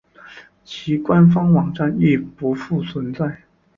[0.63, 3.43] 其官方网站亦不复存在。